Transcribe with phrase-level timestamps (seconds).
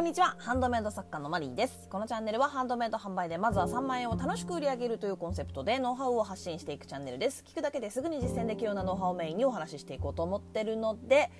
[0.00, 0.34] こんにちは。
[0.38, 1.86] ハンドメイド作家のマリーです。
[1.90, 7.44] このチャンネルはハンドメイド販売でまずは3万円を楽しく売り上げるというコンセプトでノウハウを発信していくチャンネルです。
[7.46, 11.30] 聞くだけですぐに実践できるようなノウハウをメインにお話ししていこうと思ってるので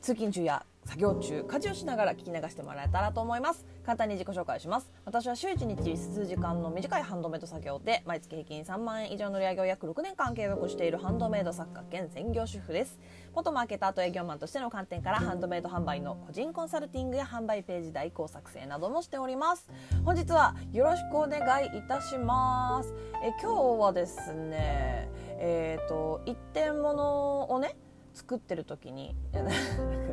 [0.00, 3.66] 通勤中や作業中家事をしながら聞き流してもらえたらと思います。
[3.84, 4.90] 簡単に自己紹介します。
[5.04, 12.98] 私は週1日数時間の短いハンドメイド作業で毎月平均3万円以上の売り上げを約6年間継続しているハンドメイド作家兼専業主婦です。
[13.34, 19.68] 元マーケターと営業マンとしての観点からハンドメイド販売の個人コンサルティングや販売ページ代行作成などもしております。
[20.04, 22.94] 本日はよろしくお願いいたします。
[23.24, 27.76] え今日はですねえっ、ー、と一点物をね
[28.16, 29.14] 作ってる時に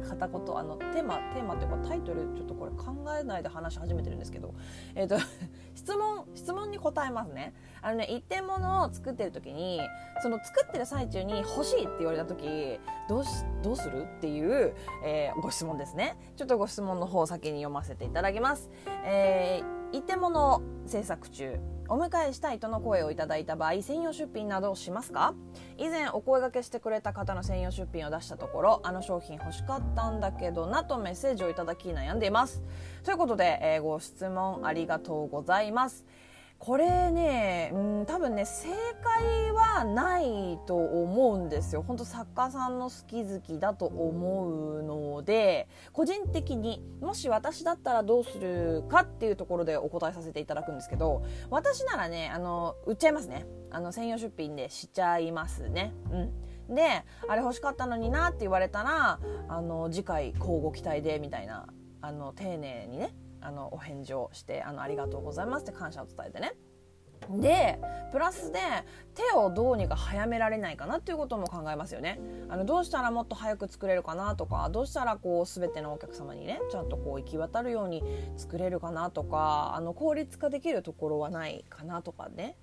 [0.10, 4.54] 片言あのテーマテーマというかタイトルちょっとこれ考えないで話し始めてるんですけど、
[4.94, 5.16] えーと、
[5.74, 7.54] 質問質問に答えますね。
[7.82, 9.80] あのね一点物を作ってる時に
[10.22, 14.76] その作ってる最中に欲しいって言われた時どうしどうするっていう、
[15.06, 16.18] えー、ご質問ですね。
[16.36, 18.70] ちょっとご質問の方を先に読ませていただきます、
[19.06, 25.36] えー、一点物制作中お迎えしたいとの声をいただいた場合専用出品などをしますか？
[25.78, 32.64] 以前お声がけしてくれた方の専用出品を出したところあの商品欲しかったんだけどなとメッセージをいただき悩んでいます。
[33.04, 36.06] ということで、えー、ご質問ありがとうございます。
[36.64, 38.70] これね、うん、多分ね正
[39.04, 41.84] 解はないと思うんですよ。
[41.86, 53.46] 本当作家さんの好き好きだと思うので個人的にもし私だったらどうするかっていうところでお答えさせていただくんですけど私ならねあの売っちゃいますね。
[53.70, 55.94] あの専用出品でしちゃいますね。
[56.14, 56.76] うん。
[56.76, 59.20] であれ欲しかったのになって言われたら
[59.50, 61.68] あの次回交互期待でみたいな
[62.00, 66.54] あの丁寧にねあのお返事をしてあのありがとうございますって感謝を伝えてね。
[67.30, 67.80] で
[68.12, 68.60] プラスで
[69.16, 72.20] 手をどうにか早められないかなっていうことも考えますよね。
[72.50, 78.04] あのどうしたらもっと早く作れるかなとかどうしたらこう全てのお客様にねちゃんとこう行き渡るように
[78.38, 82.58] 作れるかなとかあの効率化できるところはないかなとかね。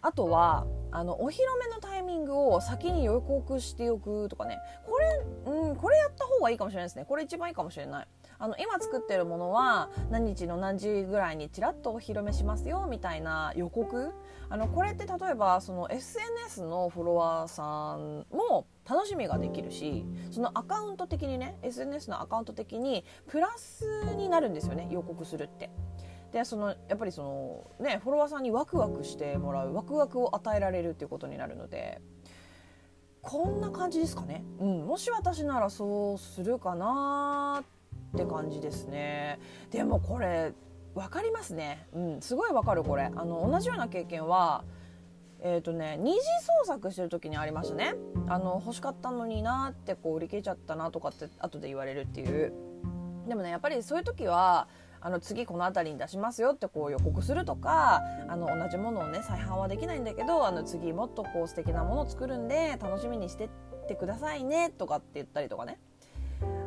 [0.00, 4.58] あとはあのお披露目のタイミングを先に予告しておくとかね。
[4.86, 4.98] こ
[5.46, 7.04] れ、うん、これやった方がいいかもしれないですね。
[7.06, 8.08] これ一番いいかもしれない
[8.44, 14.12] あの今作ってるものは何日の何時ぐらいにちらっとお披露目しますよみたいな予告。
[14.50, 25.70] あのこれって例えばその SNS のフォロワーさんも楽しみができるしそのアカウント的にね SNS のアカウント的にプラスになるんですよね予告するって。
[26.30, 32.02] でそのやっぱりそのねフォロワーさんにワクワクしてもらうワクワクを与えられるっていうことになるので。
[33.22, 37.64] こんな感じですかね、うん、もし私ならそうするかなっ
[38.14, 39.38] って感じですね。
[39.70, 40.52] でもこれ
[40.94, 43.10] 分かりますね、うん、すごい分かるこれ。
[43.14, 44.64] あの同じような経験は
[45.46, 46.20] えーとね、二次
[46.64, 47.94] 創作してる時にありましたね。
[48.28, 52.54] あの欲しかったのになってこう売り切れちゃったなとかって後で言われるっていう。
[53.28, 54.68] でもねやっぱりそういう時は
[55.02, 63.48] あの次この辺りに出しますよってこう予告するとかあの同じものをね再販はできないんだけどあの次もっとこう素敵なものを作るんで楽しみにしてっ
[63.86, 65.78] てくださいねとかって言ったりとかね。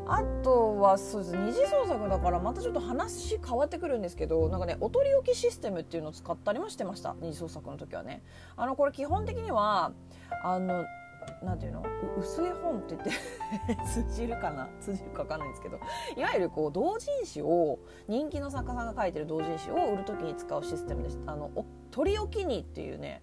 [0.10, 1.38] あとはそうです。
[1.38, 7.16] 二次創作だからまたちょっと話変わってくるんですけどなんかねお取り置きシステムっていうのを使ったりもしてました。
[7.22, 8.24] 二次創作の時はね。
[8.56, 9.92] あのこれ基本的には
[10.44, 10.86] あの
[11.44, 11.84] なんていうの？
[12.18, 13.12] 薄い本って言って
[13.86, 14.70] 通じるかな？
[14.80, 15.78] 通じるか分かんないんですけど。
[16.16, 23.22] いわゆるこう同人誌を人気の作家さんが書いてる同人誌を売る時に使うシステムでしたあのお取り置きにっていうね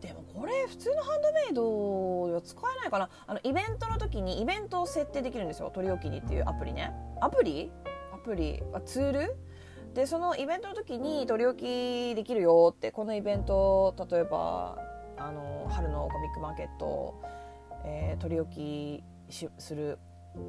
[0.00, 3.10] でもこれ普通のハンドメイドは使えないかな。
[3.26, 5.70] あのイベントの時にイベントを設定できるんですよ。
[5.70, 6.92] 取り置きにっていうアプリね。
[7.20, 7.70] アプリ？
[8.12, 8.62] アプリ？
[8.72, 9.36] あツール？
[9.94, 14.78] でそのイベントの時に取り置きできるよってこのイベント例えば
[15.18, 17.20] あの春のコミックマーケット、
[17.84, 19.04] えー、取り置き
[19.58, 19.98] する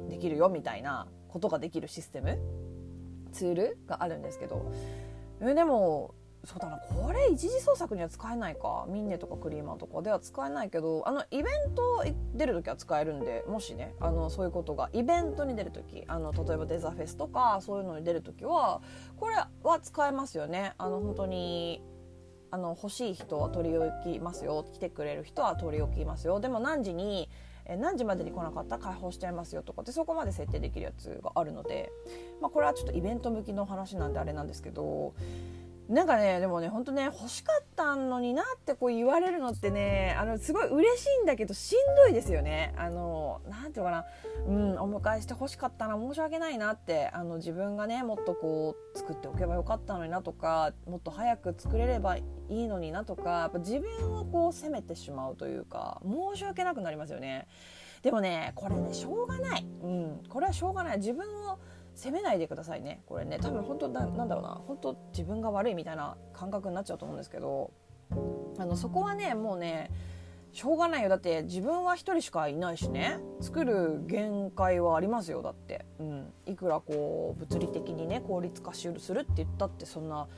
[0.08, 2.38] できるよみたいなことができるシステム？
[3.32, 4.72] ツールがあるんですけど。
[5.40, 6.14] でも
[6.44, 8.84] そうだなこれ一次創作には使えないか。
[8.88, 12.04] ミンネとかクリーマーとかでは使えないけどあのイベント
[12.34, 18.82] 出る時は使えるんでもしねあのそういうことがイベントに出る時あの例えばデザフェスとかそういうのに出る時は
[19.16, 20.74] これは使えますよね。
[20.78, 21.82] あの本当に
[22.50, 26.40] あの欲しい人は取り置きますよ来てくれる人は取り置きますよ。
[26.40, 27.28] でも何時に
[27.64, 31.90] え何時までに来なかったら開放しちゃいますよとかってそこまで設定できるやつがあるので、
[32.40, 35.14] まあ、これはちょっとイベント向きの話なんであれなんですけど
[35.88, 42.72] なんかねでもねほんとね欲しかったのになってこう言われるのってねあのすごい嬉しいんだけどしんどいですよね。
[42.76, 44.04] あのなんていうかな。
[44.46, 57.46] うんお迎えして欲しかったな申し訳ないなってあの自分がねもっとこう作っておけばよかったのになとかもっと早く作れればいいのになとかやっぱ自分をこう責めてしまうというか申し訳なくなりますよね。
[58.02, 60.96] でもねこれねしょうがない、うん、これはしょうがない。
[60.98, 61.58] 自分を
[61.94, 63.02] 責めないでくださいね。
[63.06, 63.38] これね。
[63.38, 64.60] 多分本当ななんだろうな。
[64.66, 67.70] 本当自分が悪いみたいな感覚になっちゃうと思うんですけど。
[68.58, 69.90] あのそこはねもうね
[70.52, 71.08] しょうがないよ。
[71.08, 73.18] だって自分は1人しかいないしね。
[73.40, 75.40] 作る限界はありますよ。
[75.40, 80.28] だって、うん、いくらこう物理的にね効率化するって言ったってそんな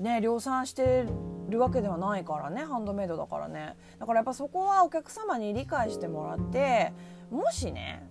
[0.00, 1.06] ね量産して
[1.48, 2.64] るわけではないからね。
[2.64, 3.76] ハンドメイドだからね。
[4.00, 6.92] だからやっぱそこはお客様に理解してもらって
[7.30, 8.07] もしね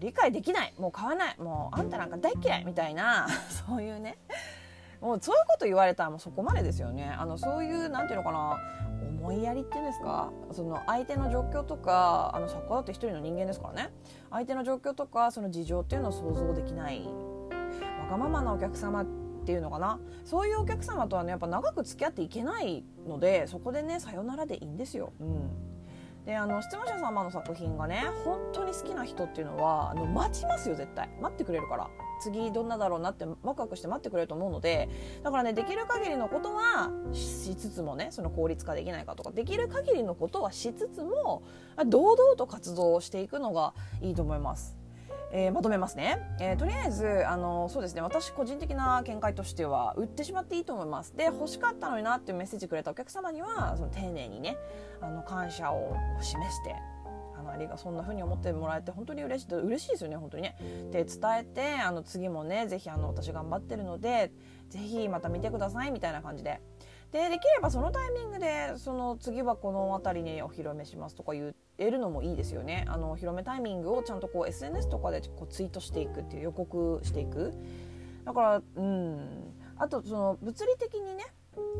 [0.00, 0.74] 理解できない。
[0.78, 1.38] もう買わない。
[1.38, 2.64] もうあんたなんか大嫌い。
[2.64, 3.26] みたいな。
[3.68, 4.18] そういうね。
[5.00, 7.14] もうそういうこと言われたらもうそこまでですよね。
[7.18, 8.58] あのそういうなんていうのかな。
[9.26, 10.30] 思いやりっていうんですか。
[10.52, 13.92] その相手の状況とかあの作家だって一人の人間ですからね。
[14.30, 17.02] 相手の状況とかその事情っていうのを想像できない。
[17.04, 19.06] わがままなお客様っ
[19.44, 19.98] ていうのかな。
[20.24, 25.12] そういうお客様とはねやっぱ長く付き合っていけないのでそこでねさよならでいいんですよ。
[25.20, 25.75] うん。
[26.26, 31.88] であの質問者様の作品がね本当に好きな人っていうのはあの待ちますよ絶対待ってくれるから
[32.20, 34.88] 次どんなだろうなってワクワクして待ってくれると思うので
[35.22, 41.44] だからねできる限りのことはしつつもねその効率化できないかとかできる限りのことはしつつも
[41.86, 44.75] 堂々と活動していくのがいいと思います。
[45.32, 54.56] えー、まとめますね、えー、とりあえずあのそうですね私個人的な見解としては売ってしまっていいと思いますで欲しかったのになっていうメッセージくれたお客様にはその丁寧にね
[55.00, 56.74] あの感謝を示して
[57.56, 60.56] ありがそんな風に思ってもらえて本当に嬉しい嬉しいですよね本当にね。
[60.92, 64.32] で伝えてあの次もねぜひあの私頑張ってるので
[64.68, 66.60] ぜひまた見てくださいみたいな感じで。
[67.12, 72.84] でできればそのタイミングでその次はこの辺りにお披露目しますとか言っえるのもいいですよね。
[72.88, 77.52] あのお披露目タイミングをちゃんとこう SNS とかでこうツイートしていくっていう予告していく。
[78.24, 79.52] だからうん。
[79.78, 81.24] あとその物理的にね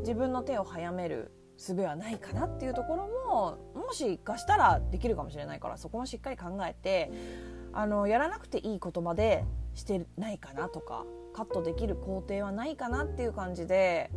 [0.00, 7.10] 自分の手を早める術はないかなっていうところももしかしたらできるかもしれないからそこもしっかり考えて
[7.72, 9.44] あのやらなくていいことまで
[9.74, 14.10] してないかなとかカットできる工程はないかなっていう感じで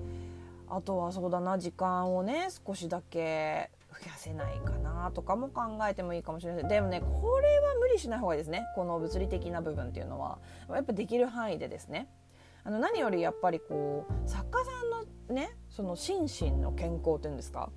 [0.69, 6.67] あとはそうだな時間をね少しだけ増やせないかなとかも考えてもいいかもしれない。
[6.67, 8.65] でもねこれは無理しない方がいいですね。
[8.75, 10.39] この物理的な部分っていうのは。
[10.69, 12.09] やっぱできる範囲でですね。
[12.63, 17.69] あの何よりやっぱりこう作家さんのねその心身の健康っていうんですか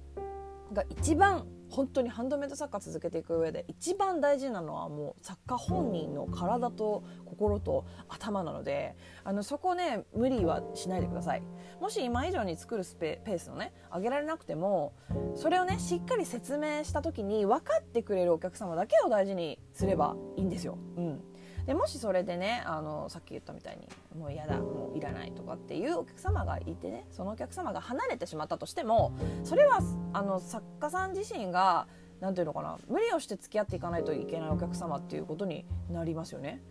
[0.73, 11.43] が一番本当にハンドメイド作家続けていく上で一番大事なのはもう作家本人の体と心と頭なのであのそこね無理はしないでください
[11.81, 14.93] もし今以上に作るスペペースをね上げられなくても
[15.35, 20.77] それをねしっかり説明した時に分かってくれるお客様だけを大事にすればいいんですよ。
[20.97, 21.32] うん
[21.67, 23.89] でもしそれでねあのさっき言ったみたいに
[24.19, 29.13] もう嫌だもういらないとかっていうお客様がいてねそのお客様が離れてしまったとしても
[29.45, 29.81] それは
[30.13, 31.87] あの作家さん自身が
[32.21, 36.63] 何て言うのかな無理をして付き合っていかないといけないお客様っていうことになりますよね。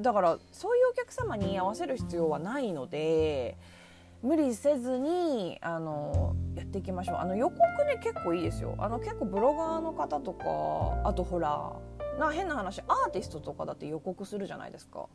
[0.00, 3.58] だからそういうお客様に合わせる必要はないので
[4.22, 7.16] 無理せずにあのやっていきましょう。
[7.16, 8.76] あの予告ね結構いいですよ。
[8.78, 10.44] あの結構ブロガーの方とか
[11.04, 11.72] あとほら
[12.18, 15.06] な変な話アーティストとかだって予告するじゃないですか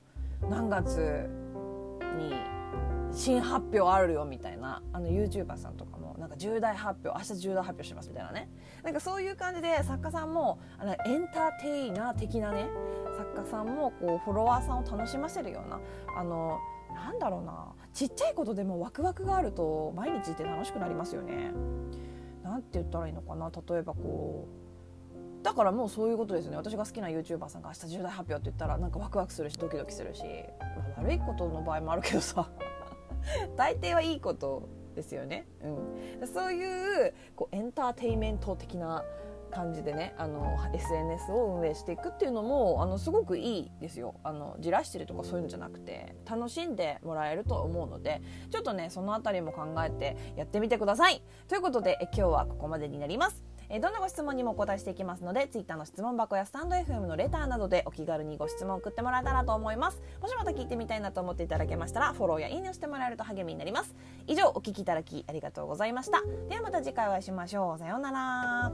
[0.50, 1.30] 何月
[2.18, 2.34] に
[3.12, 8.50] 新発表あるよみたいなあの YouTuber さんとかもなんか重大発表明日重大発表しますみたいなね
[8.84, 12.68] なんかそういう感じで作家さんもあのエンターテイナー的なね
[13.18, 15.80] 作家さんもこうフォロワーさんを楽しませるような
[16.16, 16.60] あの
[16.94, 21.52] なんだろうなちっちゃいことでもワクワクがあると毎日って楽しくなりますよね。
[22.44, 24.67] なんて言ったらいいのかな例えばこう
[25.48, 26.58] だからもうそういうことですね。
[26.58, 30.24] 私が好きな YouTuber さんが明日重大発表って言ったらなんかワクワクするしドキドキするし、
[30.60, 30.66] ま
[30.98, 32.50] あ、悪いことの場合もあるけどさ。
[33.56, 35.48] 大抵はいいことですよね、
[36.22, 39.04] うん、そういうこうエンターテインメント的な
[39.52, 44.16] 感じでねあの SNS を運営していくっていうのもあのすごくいいですよ。
[44.24, 51.22] あのじらしてるとかそういうのじゃなくて楽しんでもらえると思うのでちょっとねその辺りも考えてやってみてください。
[51.48, 53.48] ということでえ今日はここまでになります。
[53.70, 60.02] えどんなご質問にもお答えしていきますので Twitter の質問箱やスタンド FM のレターなどでお気軽にご質問を送ってもらえたらと思います。
[60.22, 63.96] もしまた聞いてみたいなと思っていただけましたらフォローやいいねをしてもらえると励みになります。
[64.28, 66.22] 以上お聞きいただきありがとうございました。
[66.50, 67.80] ではまた次回お会いしましょう。
[67.80, 68.72] さようなら。